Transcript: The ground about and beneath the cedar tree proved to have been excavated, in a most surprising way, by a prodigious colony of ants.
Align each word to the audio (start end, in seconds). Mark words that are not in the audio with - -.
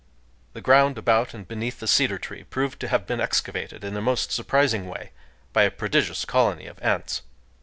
The 0.53 0.61
ground 0.61 0.97
about 0.97 1.35
and 1.35 1.47
beneath 1.47 1.79
the 1.79 1.85
cedar 1.87 2.17
tree 2.17 2.43
proved 2.45 2.79
to 2.79 2.87
have 2.87 3.05
been 3.05 3.21
excavated, 3.21 3.83
in 3.83 3.95
a 3.95 4.01
most 4.01 4.31
surprising 4.31 4.87
way, 4.89 5.11
by 5.53 5.61
a 5.61 5.69
prodigious 5.69 6.25
colony 6.25 6.65
of 6.65 6.81
ants. 6.81 7.21